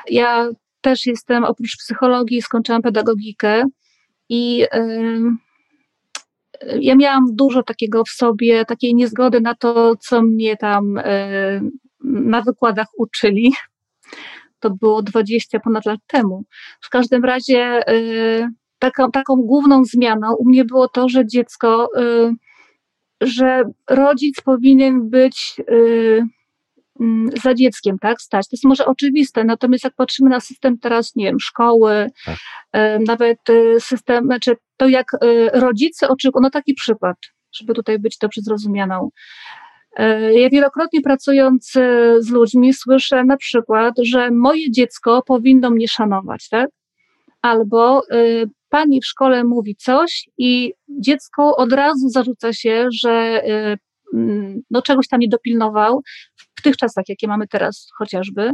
Ja 0.09 0.49
też 0.83 1.05
jestem, 1.05 1.43
oprócz 1.43 1.77
psychologii, 1.77 2.41
skończyłam 2.41 2.81
pedagogikę 2.81 3.63
i 4.29 4.65
ja 6.79 6.95
miałam 6.95 7.25
dużo 7.31 7.63
takiego 7.63 8.03
w 8.05 8.09
sobie, 8.09 8.65
takiej 8.65 8.95
niezgody 8.95 9.41
na 9.41 9.55
to, 9.55 9.95
co 9.95 10.21
mnie 10.21 10.57
tam 10.57 10.99
na 12.03 12.41
wykładach 12.41 12.87
uczyli. 12.97 13.53
To 14.59 14.69
było 14.69 15.01
20 15.01 15.59
ponad 15.59 15.85
lat 15.85 15.99
temu. 16.07 16.43
W 16.81 16.89
każdym 16.89 17.25
razie 17.25 17.81
yy, 17.87 18.47
taką, 18.79 19.11
taką 19.11 19.35
główną 19.35 19.85
zmianą 19.85 20.35
u 20.35 20.45
mnie 20.45 20.65
było 20.65 20.87
to, 20.87 21.09
że 21.09 21.27
dziecko, 21.27 21.89
y, 21.97 22.35
że 23.21 23.63
rodzic 23.89 24.41
powinien 24.41 25.09
być 25.09 25.55
Mm, 25.67 26.29
za 27.43 27.53
dzieckiem, 27.53 27.99
tak, 27.99 28.21
stać. 28.21 28.47
To 28.47 28.55
jest 28.55 28.65
może 28.65 28.85
oczywiste, 28.85 29.43
natomiast 29.43 29.83
jak 29.83 29.93
patrzymy 29.95 30.29
na 30.29 30.39
system 30.39 30.77
teraz, 30.77 31.15
nie 31.15 31.25
wiem, 31.25 31.39
szkoły, 31.39 32.09
tak. 32.25 32.37
nawet 33.07 33.49
y, 33.49 33.79
system, 33.79 34.25
znaczy 34.25 34.55
to 34.77 34.87
jak 34.87 35.13
y, 35.13 35.49
rodzice 35.53 36.07
oczekują, 36.07 36.41
no 36.41 36.49
taki 36.49 36.73
przykład, 36.73 37.17
żeby 37.55 37.73
tutaj 37.73 37.99
być 37.99 38.17
dobrze 38.17 38.41
zrozumianą. 38.41 39.09
E, 39.95 40.33
ja 40.33 40.49
wielokrotnie 40.49 41.01
pracując 41.01 41.75
y, 41.75 42.15
z 42.19 42.29
ludźmi 42.29 42.73
słyszę 42.73 43.23
na 43.23 43.37
przykład, 43.37 43.93
że 44.03 44.31
moje 44.31 44.71
dziecko 44.71 45.23
powinno 45.27 45.69
mnie 45.69 45.87
szanować, 45.87 46.49
tak? 46.49 46.69
Albo 47.41 48.01
pani 48.69 49.01
w 49.01 49.05
szkole 49.05 49.43
mówi 49.43 49.75
coś 49.75 50.29
i 50.37 50.73
dziecko 50.89 51.55
od 51.55 51.73
razu 51.73 52.09
zarzuca 52.09 52.53
się, 52.53 52.87
że 52.93 53.41
mm, 54.13 54.61
no 54.71 54.81
czegoś 54.81 55.07
tam 55.07 55.19
nie 55.19 55.27
dopilnował, 55.27 56.01
tych 56.63 56.77
czasach, 56.77 57.05
jakie 57.09 57.27
mamy 57.27 57.47
teraz 57.47 57.89
chociażby, 57.97 58.51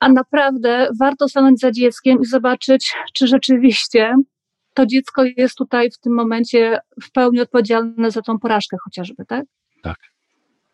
a 0.00 0.08
naprawdę 0.08 0.88
warto 1.00 1.28
stanąć 1.28 1.60
za 1.60 1.70
dzieckiem 1.70 2.18
i 2.20 2.24
zobaczyć, 2.26 2.94
czy 3.14 3.26
rzeczywiście 3.26 4.14
to 4.74 4.86
dziecko 4.86 5.24
jest 5.36 5.56
tutaj 5.56 5.90
w 5.90 5.98
tym 5.98 6.14
momencie 6.14 6.78
w 7.02 7.10
pełni 7.10 7.40
odpowiedzialne 7.40 8.10
za 8.10 8.22
tą 8.22 8.38
porażkę 8.38 8.76
chociażby, 8.84 9.24
tak? 9.26 9.44
Tak, 9.82 9.98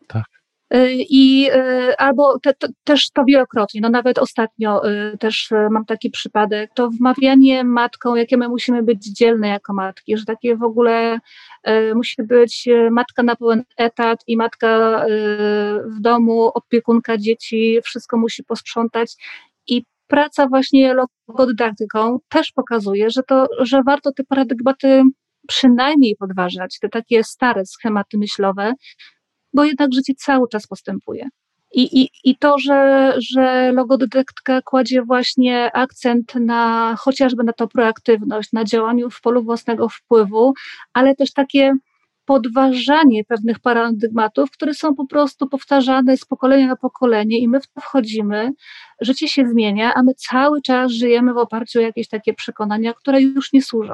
tak. 0.07 0.38
Y, 0.73 1.05
I 1.09 1.49
y, 1.51 1.97
albo 1.97 2.39
te, 2.39 2.53
te, 2.53 2.67
też 2.83 3.11
to 3.11 3.23
wielokrotnie, 3.25 3.81
no 3.81 3.89
nawet 3.89 4.19
ostatnio 4.19 4.89
y, 4.89 5.17
też 5.17 5.49
mam 5.71 5.85
taki 5.85 6.09
przypadek, 6.09 6.71
to 6.73 6.89
wmawianie 6.89 7.63
matką, 7.63 8.15
jakie 8.15 8.37
my 8.37 8.49
musimy 8.49 8.83
być 8.83 9.05
dzielne 9.05 9.47
jako 9.47 9.73
matki, 9.73 10.17
że 10.17 10.25
takie 10.25 10.55
w 10.55 10.63
ogóle 10.63 11.19
musi 11.95 12.23
być 12.23 12.67
matka 12.91 13.23
na 13.23 13.35
pełen 13.35 13.63
etat 13.77 14.23
i 14.27 14.37
matka 14.37 15.05
w 15.97 16.01
domu, 16.01 16.47
opiekunka 16.47 17.17
dzieci, 17.17 17.79
wszystko 17.83 18.17
musi 18.17 18.43
posprzątać. 18.43 19.15
I 19.67 19.83
praca 20.07 20.47
właśnie 20.47 20.95
logodydaktyką 21.27 22.19
też 22.29 22.51
pokazuje, 22.51 23.09
że 23.09 23.23
to, 23.23 23.47
że 23.59 23.83
warto 23.85 24.11
te 24.11 24.23
paradygmaty 24.23 25.03
przynajmniej 25.47 26.15
podważać, 26.15 26.79
te 26.81 26.89
takie 26.89 27.23
stare 27.23 27.65
schematy 27.65 28.17
myślowe, 28.17 28.73
bo 29.53 29.63
jednak 29.63 29.93
życie 29.93 30.13
cały 30.17 30.47
czas 30.49 30.67
postępuje. 30.67 31.29
I, 31.71 32.01
i, 32.01 32.09
i 32.23 32.37
to, 32.37 32.59
że, 32.59 33.13
że 33.17 33.71
logodydaktyka 33.71 34.61
kładzie 34.61 35.01
właśnie 35.01 35.71
akcent 35.73 36.35
na 36.35 36.95
chociażby 36.99 37.43
na 37.43 37.53
tą 37.53 37.67
proaktywność, 37.67 38.53
na 38.53 38.63
działaniu 38.63 39.09
w 39.09 39.21
polu 39.21 39.43
własnego 39.43 39.89
wpływu, 39.89 40.53
ale 40.93 41.15
też 41.15 41.33
takie 41.33 41.73
podważanie 42.25 43.23
pewnych 43.25 43.59
paradygmatów, 43.59 44.51
które 44.51 44.73
są 44.73 44.95
po 44.95 45.07
prostu 45.07 45.47
powtarzane 45.47 46.17
z 46.17 46.25
pokolenia 46.25 46.67
na 46.67 46.75
pokolenie 46.75 47.39
i 47.39 47.47
my 47.47 47.59
w 47.59 47.67
to 47.67 47.81
wchodzimy, 47.81 48.51
życie 49.01 49.27
się 49.27 49.47
zmienia, 49.47 49.93
a 49.93 50.03
my 50.03 50.13
cały 50.13 50.61
czas 50.61 50.91
żyjemy 50.91 51.33
w 51.33 51.37
oparciu 51.37 51.79
o 51.79 51.81
jakieś 51.81 52.07
takie 52.07 52.33
przekonania, 52.33 52.93
które 52.93 53.21
już 53.21 53.53
nie 53.53 53.61
służą 53.61 53.93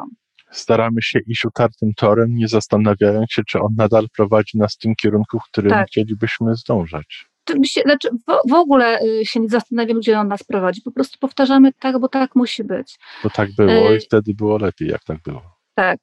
staramy 0.52 1.02
się 1.02 1.20
iść 1.20 1.46
utartym 1.46 1.94
torem, 1.94 2.36
nie 2.36 2.48
zastanawiając 2.48 3.32
się, 3.32 3.44
czy 3.48 3.60
on 3.60 3.76
nadal 3.78 4.08
prowadzi 4.18 4.58
nas 4.58 4.76
w 4.76 4.78
tym 4.78 4.96
kierunku, 4.96 5.40
w 5.40 5.44
którym 5.44 5.70
tak. 5.70 5.88
chcielibyśmy 5.88 6.56
zdążać. 6.56 7.26
Się, 7.64 7.82
znaczy 7.82 8.10
w, 8.10 8.50
w, 8.50 8.54
ogóle 8.54 9.02
y, 9.02 9.26
się 9.26 9.40
nie 9.40 9.50
zastanawiamy, 9.50 10.00
gdzie 10.00 10.20
on 10.20 10.28
nas 10.28 10.44
prowadzi. 10.44 10.82
Po 10.82 10.92
prostu 10.92 11.20
powtarzamy 11.20 11.74
tak, 11.80 12.00
bo 12.00 12.08
tak 12.10 12.36
musi 12.36 12.64
być. 12.64 13.00
Bo 13.24 13.30
tak 13.30 13.50
było 13.56 13.92
y 13.92 13.98
i 13.98 14.00
wtedy 14.00 14.34
było 14.34 14.58
lepiej, 14.58 14.88
jak 14.88 15.04
tak 15.04 15.22
było. 15.22 15.42
Tak, 15.76 16.00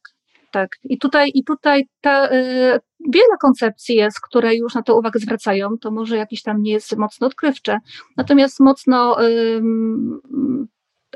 tak. 0.52 0.70
I 0.84 0.98
tutaj, 0.98 1.30
i 1.34 1.44
tutaj 1.44 1.84
ta, 2.00 2.26
y, 2.26 2.80
wiele 3.12 3.36
koncepcji 3.40 3.96
jest, 3.96 4.20
które 4.20 4.54
już 4.54 4.74
na 4.74 4.82
to 4.82 4.98
uwagę 4.98 5.20
zwracają. 5.20 5.78
To 5.78 5.90
może 5.90 6.16
jakieś 6.16 6.42
tam 6.42 6.62
nie 6.62 6.72
jest 6.72 6.96
mocno 6.96 7.26
odkrywcze, 7.26 7.78
natomiast 8.16 8.60
mocno 8.60 9.24
y, 9.28 9.62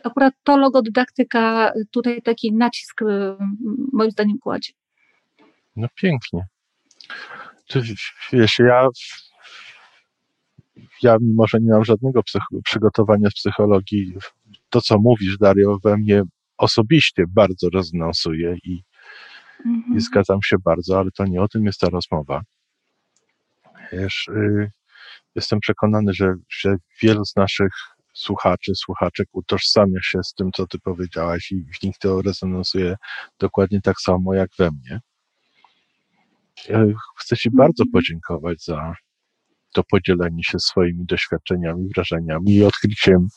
akurat 0.05 0.35
to 0.45 0.57
logodydaktyka 0.57 1.73
tutaj 1.91 2.23
taki 2.23 2.53
nacisk 2.53 3.03
y, 3.03 3.05
moim 3.93 4.11
zdaniem 4.11 4.39
kładzie. 4.39 4.73
No 5.77 5.89
pięknie. 5.95 6.47
Czy, 7.67 7.83
wiesz, 8.33 8.59
ja, 8.59 8.89
ja 11.03 11.17
mimo, 11.21 11.47
że 11.47 11.59
nie 11.61 11.73
mam 11.73 11.85
żadnego 11.85 12.21
przygotowania 12.65 13.31
z 13.31 13.35
psychologii, 13.35 14.15
to 14.71 14.81
co 14.81 14.99
mówisz, 14.99 15.39
Dario, 15.39 15.79
we 15.85 15.97
mnie 15.97 16.23
osobiście 16.57 17.25
bardzo 17.29 17.69
rezonansuje 17.71 18.57
i, 18.65 18.83
mhm. 19.67 19.97
i 19.97 20.01
zgadzam 20.01 20.39
się 20.45 20.57
bardzo, 20.65 20.99
ale 20.99 21.11
to 21.11 21.27
nie 21.27 21.43
o 21.43 21.49
tym 21.49 21.65
jest 21.65 21.81
ta 21.81 21.89
rozmowa. 21.89 22.43
Wiesz, 23.93 24.29
y, 24.29 24.71
jestem 25.35 25.61
przekonany, 25.61 26.13
że, 26.13 26.35
że 26.49 26.77
wielu 27.03 27.25
z 27.25 27.37
naszych 27.37 27.73
słuchaczy, 28.17 28.73
słuchaczek 28.75 29.29
utożsamia 29.33 30.01
się 30.03 30.19
z 30.25 30.35
tym, 30.35 30.51
co 30.57 30.67
ty 30.67 30.79
powiedziałaś 30.79 31.53
i 31.53 31.65
w 31.81 31.83
nich 31.83 31.99
to 31.99 32.23
rezonansuje 32.23 32.97
dokładnie 33.39 33.81
tak 33.81 34.01
samo 34.01 34.35
jak 34.35 34.51
we 34.59 34.71
mnie. 34.71 35.01
Chcę 37.19 37.37
Ci 37.37 37.51
bardzo 37.51 37.83
mhm. 37.83 37.93
podziękować 37.93 38.65
za 38.65 38.95
to 39.73 39.83
podzielenie 39.91 40.45
się 40.45 40.59
swoimi 40.59 41.05
doświadczeniami, 41.07 41.89
wrażeniami 41.95 42.55
i 42.55 42.65
odkryciem 42.65 43.29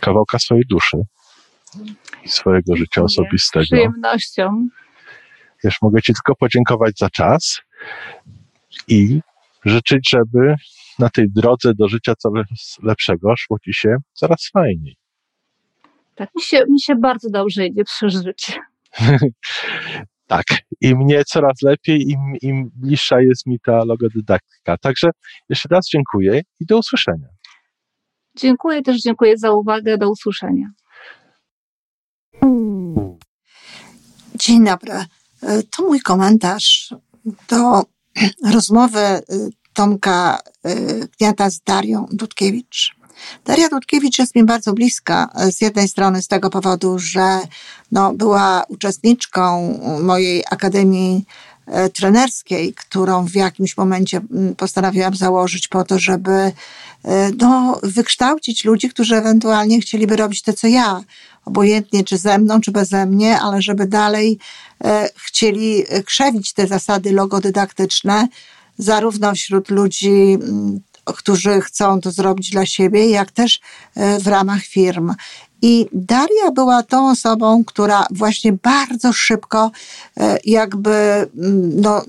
kawałka 0.00 0.38
swojej 0.38 0.64
duszy 0.70 0.96
i 2.24 2.28
swojego 2.28 2.76
życia 2.76 3.02
osobistego. 3.02 3.64
Z 3.64 3.68
przyjemnością. 3.68 4.68
Wiesz, 5.64 5.76
mogę 5.82 6.02
Ci 6.02 6.14
tylko 6.14 6.34
podziękować 6.34 6.98
za 6.98 7.10
czas 7.10 7.60
i 8.88 9.20
życzyć, 9.64 10.10
żeby 10.10 10.54
na 10.98 11.10
tej 11.10 11.30
drodze 11.30 11.74
do 11.74 11.88
życia 11.88 12.14
coraz 12.14 12.46
lepszego 12.82 13.36
szło 13.36 13.58
Ci 13.58 13.74
się 13.74 13.96
coraz 14.12 14.50
fajniej. 14.52 14.96
Tak, 16.14 16.30
mi 16.34 16.42
się, 16.42 16.64
mi 16.70 16.80
się 16.80 16.96
bardzo 16.96 17.30
dobrze 17.30 17.66
idzie 17.66 17.84
przez 17.84 18.14
życie. 18.14 18.52
tak, 20.26 20.44
i 20.80 20.94
mnie 20.94 21.24
coraz 21.24 21.62
lepiej, 21.62 22.08
im, 22.08 22.20
im 22.42 22.70
bliższa 22.74 23.20
jest 23.20 23.46
mi 23.46 23.60
ta 23.60 23.84
logodydaktyka. 23.84 24.76
Także 24.76 25.10
jeszcze 25.48 25.68
raz 25.70 25.88
dziękuję 25.88 26.42
i 26.60 26.66
do 26.66 26.78
usłyszenia. 26.78 27.28
Dziękuję 28.36 28.82
też, 28.82 29.02
dziękuję 29.02 29.38
za 29.38 29.52
uwagę, 29.52 29.98
do 29.98 30.10
usłyszenia. 30.10 30.66
Dzień 34.34 34.64
dobry. 34.64 34.92
To 35.70 35.82
mój 35.82 36.00
komentarz 36.00 36.94
do 37.48 37.82
rozmowy 38.52 39.00
Tomka 39.74 40.38
Gniata 41.18 41.50
z 41.50 41.60
Darią 41.60 42.06
Dudkiewicz. 42.12 42.96
Daria 43.44 43.68
Dudkiewicz 43.68 44.18
jest 44.18 44.34
mi 44.34 44.44
bardzo 44.44 44.72
bliska. 44.72 45.28
Z 45.50 45.60
jednej 45.60 45.88
strony 45.88 46.22
z 46.22 46.28
tego 46.28 46.50
powodu, 46.50 46.98
że 46.98 47.38
no, 47.92 48.12
była 48.12 48.64
uczestniczką 48.68 49.78
mojej 50.02 50.44
akademii 50.50 51.24
e, 51.66 51.88
trenerskiej, 51.88 52.74
którą 52.74 53.26
w 53.26 53.34
jakimś 53.34 53.76
momencie 53.76 54.20
mm, 54.30 54.54
postanowiłam 54.54 55.14
założyć 55.14 55.68
po 55.68 55.84
to, 55.84 55.98
żeby 55.98 56.32
e, 56.32 56.52
no, 57.38 57.80
wykształcić 57.82 58.64
ludzi, 58.64 58.88
którzy 58.88 59.16
ewentualnie 59.16 59.80
chcieliby 59.80 60.16
robić 60.16 60.42
to, 60.42 60.52
co 60.52 60.66
ja, 60.66 61.00
obojętnie 61.44 62.04
czy 62.04 62.18
ze 62.18 62.38
mną, 62.38 62.60
czy 62.60 62.70
beze 62.70 63.06
mnie, 63.06 63.40
ale 63.40 63.62
żeby 63.62 63.86
dalej 63.86 64.38
e, 64.84 65.08
chcieli 65.16 65.84
krzewić 66.04 66.52
te 66.52 66.66
zasady 66.66 67.12
logodydaktyczne, 67.12 68.28
zarówno 68.78 69.34
wśród 69.34 69.70
ludzi 69.70 70.38
mm, 70.42 70.80
którzy 71.12 71.60
chcą 71.60 72.00
to 72.00 72.10
zrobić 72.10 72.50
dla 72.50 72.66
siebie, 72.66 73.10
jak 73.10 73.30
też 73.30 73.60
e, 73.94 74.18
w 74.20 74.26
ramach 74.26 74.62
firm. 74.62 75.14
I 75.62 75.86
Daria 75.92 76.50
była 76.54 76.82
tą 76.82 77.10
osobą, 77.10 77.64
która 77.64 78.06
właśnie 78.10 78.52
bardzo 78.52 79.12
szybko 79.12 79.70
e, 80.16 80.38
jakby 80.44 80.90
mm, 80.90 81.80
no, 81.80 82.02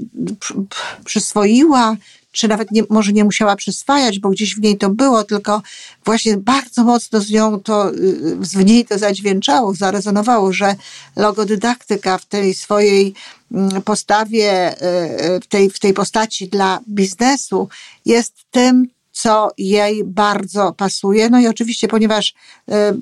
przyswoiła 1.06 1.95
czy 2.36 2.48
nawet 2.48 2.71
nie, 2.71 2.84
może 2.89 3.13
nie 3.13 3.24
musiała 3.24 3.56
przyswajać, 3.56 4.19
bo 4.19 4.30
gdzieś 4.30 4.56
w 4.56 4.62
niej 4.62 4.78
to 4.78 4.89
było, 4.89 5.24
tylko 5.24 5.62
właśnie 6.06 6.38
bardzo 6.38 6.84
mocno 6.84 7.21
z 7.21 7.30
nią 7.30 7.60
to, 7.60 7.93
y, 7.93 8.36
w 8.36 8.65
niej 8.65 8.86
to 8.86 8.98
zadźwięczało, 8.98 9.74
zarezonowało, 9.74 10.54
że 10.54 10.76
logodydaktyka 11.15 12.17
w 12.17 12.26
tej 12.26 12.54
swojej 12.54 13.13
mm, 13.52 13.82
postawie, 13.82 14.74
y, 14.74 15.26
y, 15.36 15.39
w 15.39 15.48
tej, 15.48 15.69
w 15.69 15.80
tej 15.80 15.93
postaci 15.93 16.48
dla 16.48 16.80
biznesu 16.89 17.69
jest 18.06 18.34
tym, 18.52 18.88
co 19.12 19.52
jej 19.58 20.04
bardzo 20.04 20.74
pasuje. 20.74 21.30
No 21.30 21.39
i 21.39 21.48
oczywiście, 21.48 21.88
ponieważ 21.88 22.34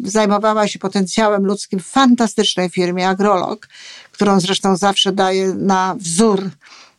zajmowała 0.03 0.67
się 0.67 0.79
potencjałem 0.79 1.45
ludzkim 1.45 1.79
w 1.79 1.85
fantastycznej 1.85 2.69
firmie 2.69 3.09
Agrolog, 3.09 3.67
którą 4.11 4.39
zresztą 4.39 4.77
zawsze 4.77 5.11
daje 5.11 5.53
na 5.53 5.95
wzór 5.99 6.49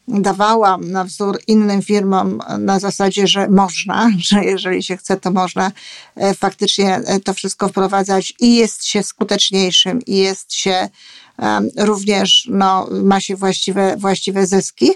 dawałam 0.09 0.90
na 0.90 1.05
wzór 1.05 1.40
innym 1.47 1.83
firmom 1.83 2.43
na 2.59 2.79
zasadzie, 2.79 3.27
że 3.27 3.49
można, 3.49 4.11
że 4.31 4.45
jeżeli 4.45 4.83
się 4.83 4.97
chce, 4.97 5.17
to 5.17 5.31
można 5.31 5.73
e, 6.17 6.35
faktycznie 6.35 6.97
e, 6.97 7.21
to 7.21 7.35
wszystko 7.35 7.69
wprowadzać 7.69 8.35
i 8.40 8.55
jest 8.55 8.85
się 8.85 9.03
skuteczniejszym 9.03 10.03
i 10.07 10.17
jest 10.17 10.53
się 10.53 10.88
również, 11.77 12.49
no, 12.51 12.88
ma 12.90 13.21
się 13.21 13.37
właściwe, 13.37 13.97
właściwe 13.97 14.47
zyski. 14.47 14.90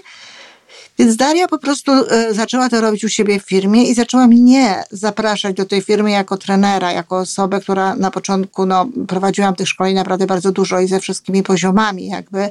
Więc 0.99 1.15
Daria 1.15 1.47
po 1.47 1.59
prostu 1.59 1.91
e, 1.91 2.33
zaczęła 2.33 2.69
to 2.69 2.81
robić 2.81 3.03
u 3.03 3.09
siebie 3.09 3.39
w 3.39 3.43
firmie 3.43 3.83
i 3.83 3.93
zaczęła 3.93 4.27
mnie 4.27 4.83
zapraszać 4.91 5.55
do 5.55 5.65
tej 5.65 5.81
firmy 5.81 6.11
jako 6.11 6.37
trenera, 6.37 6.91
jako 6.91 7.17
osobę, 7.17 7.61
która 7.61 7.95
na 7.95 8.11
początku, 8.11 8.65
no, 8.65 8.89
prowadziłam 9.07 9.55
tych 9.55 9.67
szkoleń 9.67 9.95
naprawdę 9.95 10.25
bardzo 10.25 10.51
dużo 10.51 10.79
i 10.79 10.87
ze 10.87 10.99
wszystkimi 10.99 11.43
poziomami 11.43 12.07
jakby 12.07 12.49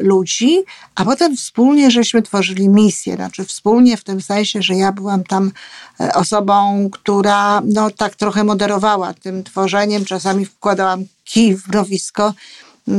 ludzi, 0.00 0.58
a 0.94 1.04
potem 1.04 1.36
wspólnie 1.36 1.90
żeśmy 1.90 2.22
tworzyli 2.22 2.68
misję, 2.68 3.16
znaczy 3.16 3.44
wspólnie 3.44 3.96
w 3.96 4.04
tym 4.04 4.20
sensie, 4.20 4.62
że 4.62 4.74
ja 4.74 4.92
byłam 4.92 5.24
tam 5.24 5.52
e, 6.00 6.12
osobą, 6.14 6.88
która 6.92 7.62
no 7.64 7.90
tak 7.90 8.14
trochę 8.14 8.44
moderowała 8.44 9.14
tym 9.14 9.44
tworzeniem, 9.44 10.04
czasami 10.04 10.44
wkładałam 10.44 11.04
kij 11.24 11.56
w 11.56 11.68
mrowisko, 11.68 12.34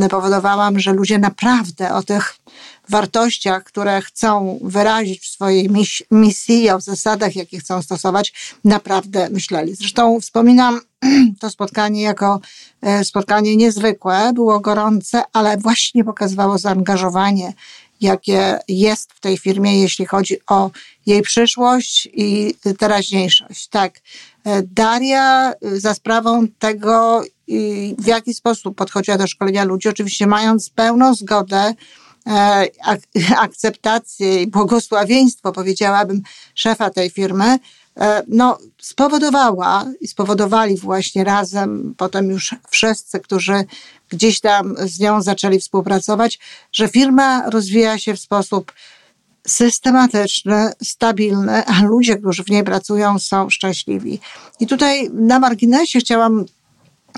powodowałam, 0.10 0.80
że 0.80 0.94
ludzie 0.94 1.20
naprawdę 1.20 1.94
o 1.94 2.04
tych 2.04 2.36
wartościach, 2.92 3.64
które 3.64 4.02
chcą 4.02 4.60
wyrazić 4.62 5.22
w 5.22 5.28
swojej 5.28 5.70
misji 6.12 6.70
o 6.70 6.82
zasadach, 6.82 7.36
jakie 7.36 7.60
chcą 7.60 7.82
stosować, 7.82 8.34
naprawdę 8.64 9.30
myśleli. 9.30 9.76
Zresztą 9.76 10.20
wspominam 10.22 10.82
to 11.40 11.50
spotkanie 11.50 12.02
jako 12.02 12.40
e, 12.82 13.04
spotkanie 13.04 13.58
niezwykłe, 13.58 14.32
było 14.34 14.60
gorące, 14.60 15.24
ale 15.34 15.58
właśnie 15.58 16.04
pokazywało 16.04 16.58
zaangażowanie, 16.58 17.54
jakie 18.02 18.60
jest 18.68 19.14
w 19.14 19.20
tej 19.20 19.38
firmie, 19.38 19.82
jeśli 19.82 20.06
chodzi 20.06 20.38
o 20.48 20.72
jej 21.06 21.22
przyszłość 21.22 22.10
i 22.14 22.56
teraźniejszość. 22.78 23.68
Tak, 23.68 24.00
e, 24.44 24.64
Daria 24.64 25.54
e, 25.54 25.80
za 25.80 25.94
sprawą 25.94 26.48
tego, 26.60 27.24
w 27.98 28.08
jaki 28.08 28.34
sposób 28.34 28.76
podchodziła 28.76 29.18
do 29.18 29.28
szkolenia 29.28 29.64
ludzi, 29.64 29.90
oczywiście 29.90 30.28
mając 30.28 30.70
pełną 30.70 31.16
zgodę, 31.16 31.74
akceptację 33.38 34.42
i 34.42 34.48
błogosławieństwo, 34.48 35.52
powiedziałabym, 35.52 36.22
szefa 36.56 36.90
tej 36.90 37.10
firmy, 37.10 37.60
E, 38.00 38.24
no, 38.28 38.58
spowodowała 38.82 39.86
i 40.02 40.08
spowodowali 40.08 40.78
właśnie 40.78 41.24
razem, 41.24 41.94
potem 41.98 42.30
już 42.30 42.56
wszyscy, 42.70 43.20
którzy 43.20 43.66
gdzieś 44.10 44.40
tam 44.40 44.76
z 44.86 45.00
nią 45.00 45.22
zaczęli 45.22 45.60
współpracować, 45.60 46.40
że 46.72 46.88
firma 46.88 47.50
rozwija 47.50 47.98
się 47.98 48.14
w 48.14 48.20
sposób 48.20 48.74
systematyczny, 49.48 50.72
stabilny, 50.84 51.66
a 51.66 51.84
ludzie, 51.84 52.18
którzy 52.18 52.44
w 52.44 52.50
niej 52.50 52.64
pracują, 52.64 53.20
są 53.20 53.50
szczęśliwi. 53.50 54.20
I 54.60 54.68
tutaj 54.68 55.10
na 55.14 55.40
marginesie 55.40 56.00
chciałam 56.00 56.46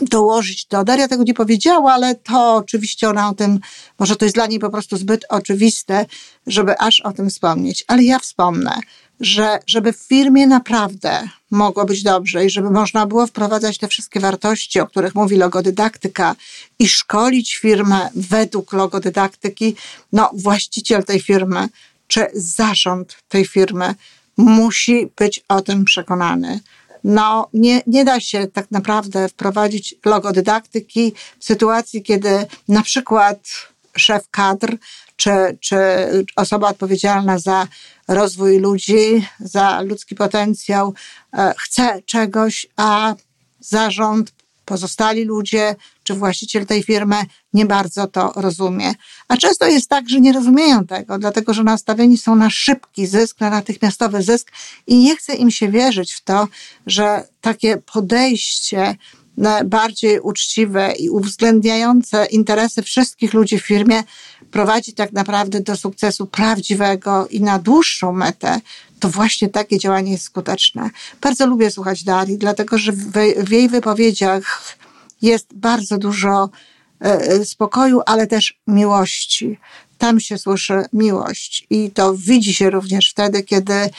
dołożyć 0.02 0.66
to. 0.66 0.84
Daria 0.84 1.08
tego 1.08 1.24
nie 1.24 1.34
powiedziała, 1.34 1.94
ale 1.94 2.16
to 2.16 2.56
oczywiście 2.56 3.10
ona 3.10 3.30
o 3.30 3.34
tym, 3.34 3.60
może 4.00 4.16
to 4.16 4.26
jest 4.26 4.36
dla 4.36 4.48
niej 4.48 4.60
po 4.60 4.70
prostu 4.70 4.98
zbyt 4.98 5.26
oczywiste, 5.30 6.06
żeby 6.48 6.78
aż 6.78 7.00
o 7.00 7.12
tym 7.12 7.30
wspomnieć. 7.30 7.84
Ale 7.88 8.04
ja 8.04 8.20
wspomnę, 8.20 8.80
że 9.20 9.60
żeby 9.68 9.94
w 9.94 9.98
firmie 9.98 10.48
naprawdę 10.48 11.30
mogło 11.52 11.86
być 11.86 12.04
dobrze 12.04 12.46
i 12.46 12.50
żeby 12.50 12.72
można 12.72 13.06
było 13.06 13.28
wprowadzać 13.28 13.78
te 13.78 13.88
wszystkie 13.88 14.20
wartości, 14.20 14.80
o 14.80 14.88
których 14.88 15.16
mówi 15.16 15.38
logodydaktyka 15.38 16.36
i 16.80 16.88
szkolić 16.88 17.56
firmę 17.56 18.10
według 18.16 18.74
logodydaktyki, 18.74 19.76
no 20.14 20.30
właściciel 20.34 21.04
tej 21.04 21.20
firmy 21.20 21.70
czy 22.08 22.28
zarząd 22.34 23.18
tej 23.30 23.46
firmy 23.46 23.96
musi 24.38 25.12
być 25.18 25.44
o 25.48 25.62
tym 25.62 25.86
przekonany. 25.86 26.60
No, 27.04 27.48
nie, 27.54 27.82
nie 27.88 28.06
da 28.06 28.20
się 28.20 28.48
tak 28.48 28.72
naprawdę 28.72 29.30
wprowadzić 29.30 29.96
logodydaktyki 30.06 31.14
w 31.40 31.46
sytuacji, 31.46 32.04
kiedy 32.04 32.46
na 32.68 32.82
przykład 32.82 33.40
szef 33.98 34.30
kadr 34.32 34.78
czy, 35.16 35.32
czy 35.60 35.78
osoba 36.36 36.70
odpowiedzialna 36.70 37.40
za 37.40 37.68
rozwój 38.08 38.60
ludzi, 38.60 39.28
za 39.40 39.82
ludzki 39.82 40.16
potencjał, 40.16 40.94
e, 41.34 41.54
chce 41.58 42.02
czegoś, 42.06 42.68
a 42.78 43.16
zarząd, 43.60 44.32
pozostali 44.66 45.24
ludzie, 45.24 45.76
czy 46.12 46.18
właściciel 46.18 46.66
tej 46.66 46.84
firmy 46.84 47.16
nie 47.54 47.66
bardzo 47.66 48.08
to 48.08 48.34
rozumie. 48.36 48.94
A 49.28 49.38
często 49.38 49.66
jest 49.68 49.90
tak, 49.90 50.10
że 50.10 50.22
nie 50.22 50.34
rozumieją 50.34 50.86
tego, 50.86 51.20
dlatego 51.20 51.54
że 51.54 51.64
nastawieni 51.64 52.18
są 52.18 52.36
na 52.36 52.50
szybki 52.50 53.08
zysk, 53.08 53.40
na 53.40 53.50
natychmiastowy 53.50 54.24
zysk 54.24 54.52
i 54.88 54.98
nie 54.98 55.16
chce 55.16 55.34
im 55.34 55.52
się 55.52 55.70
wierzyć 55.70 56.14
w 56.14 56.24
to, 56.24 56.48
że 56.88 57.28
takie 57.42 57.78
podejście 57.78 58.96
bardziej 59.66 60.20
uczciwe 60.20 60.94
i 61.00 61.10
uwzględniające 61.10 62.26
interesy 62.26 62.82
wszystkich 62.82 63.34
ludzi 63.34 63.60
w 63.60 63.66
firmie 63.66 64.04
prowadzi 64.52 64.94
tak 64.94 65.12
naprawdę 65.12 65.62
do 65.62 65.78
sukcesu 65.78 66.26
prawdziwego 66.26 67.28
i 67.28 67.42
na 67.42 67.60
dłuższą 67.60 68.14
metę, 68.14 68.62
to 69.00 69.10
właśnie 69.10 69.50
takie 69.50 69.80
działanie 69.80 70.12
jest 70.12 70.24
skuteczne. 70.24 70.90
Bardzo 71.22 71.48
lubię 71.48 71.72
słuchać 71.72 72.04
Darii, 72.04 72.38
dlatego 72.38 72.78
że 72.78 72.92
w 73.38 73.52
jej 73.52 73.70
wypowiedziach 73.70 74.76
jest 75.22 75.48
bardzo 75.54 75.98
dużo 75.98 76.50
e, 77.02 77.06
e, 77.06 77.46
spokoju, 77.46 78.02
ale 78.06 78.28
też 78.28 78.60
miłości. 78.68 79.60
Tam 79.98 80.20
się 80.20 80.38
słyszy 80.38 80.86
miłość 80.94 81.68
i 81.70 81.92
to 81.92 82.14
widzi 82.14 82.54
się 82.54 82.70
również 82.70 83.12
wtedy, 83.12 83.44
kiedy 83.44 83.90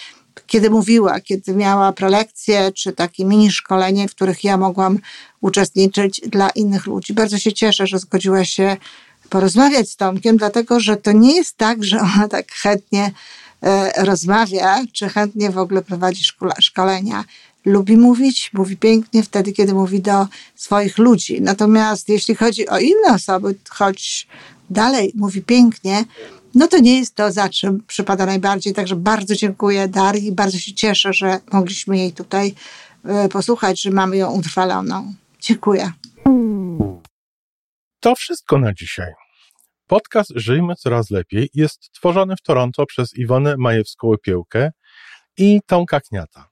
kiedy 0.46 0.70
mówiła, 0.70 1.20
kiedy 1.20 1.54
miała 1.54 1.92
prelekcje 1.92 2.72
czy 2.72 2.92
takie 2.92 3.24
mini 3.24 3.50
szkolenie, 3.50 4.08
w 4.08 4.14
których 4.14 4.44
ja 4.44 4.56
mogłam 4.56 4.98
uczestniczyć 5.40 6.20
dla 6.26 6.50
innych 6.50 6.86
ludzi. 6.86 7.12
Bardzo 7.12 7.38
się 7.38 7.52
cieszę, 7.52 7.86
że 7.86 7.98
zgodziła 7.98 8.44
się 8.44 8.76
porozmawiać 9.30 9.90
z 9.90 9.96
Tomkiem, 9.96 10.36
dlatego 10.36 10.80
że 10.80 10.96
to 10.96 11.12
nie 11.12 11.36
jest 11.36 11.56
tak, 11.56 11.84
że 11.84 12.00
ona 12.00 12.28
tak 12.28 12.52
chętnie 12.52 13.10
e, 13.62 14.04
rozmawia, 14.04 14.84
czy 14.92 15.08
chętnie 15.08 15.50
w 15.50 15.58
ogóle 15.58 15.82
prowadzi 15.82 16.24
szkolenia. 16.60 17.24
Lubi 17.64 17.96
mówić, 17.96 18.50
mówi 18.52 18.76
pięknie 18.76 19.22
wtedy, 19.22 19.52
kiedy 19.52 19.74
mówi 19.74 20.00
do 20.00 20.26
swoich 20.54 20.98
ludzi. 20.98 21.40
Natomiast 21.40 22.08
jeśli 22.08 22.34
chodzi 22.34 22.68
o 22.68 22.78
inne 22.78 23.14
osoby, 23.14 23.54
choć 23.70 24.26
dalej 24.70 25.12
mówi 25.14 25.42
pięknie, 25.42 26.04
no 26.54 26.68
to 26.68 26.78
nie 26.78 26.98
jest 26.98 27.14
to, 27.14 27.32
za 27.32 27.48
czym 27.48 27.82
przypada 27.86 28.26
najbardziej. 28.26 28.72
Także 28.72 28.96
bardzo 28.96 29.34
dziękuję 29.34 29.88
Darii, 29.88 30.32
bardzo 30.32 30.58
się 30.58 30.74
cieszę, 30.74 31.12
że 31.12 31.40
mogliśmy 31.52 31.98
jej 31.98 32.12
tutaj 32.12 32.54
e, 33.04 33.28
posłuchać, 33.28 33.82
że 33.82 33.90
mamy 33.90 34.16
ją 34.16 34.32
utrwaloną. 34.32 35.14
Dziękuję. 35.40 35.92
To 38.00 38.14
wszystko 38.14 38.58
na 38.58 38.74
dzisiaj. 38.74 39.12
Podcast 39.86 40.32
Żyjmy 40.34 40.74
Coraz 40.76 41.10
Lepiej 41.10 41.50
jest 41.54 41.90
tworzony 41.92 42.36
w 42.36 42.42
Toronto 42.42 42.86
przez 42.86 43.14
Iwonę 43.14 43.54
Majewską-Opiełkę 43.56 44.70
i 45.36 45.60
Tomka 45.66 46.00
Kniata. 46.00 46.51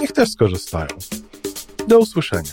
niech 0.00 0.12
też 0.12 0.30
skorzystają. 0.32 0.86
Do 1.88 1.98
usłyszenia. 1.98 2.52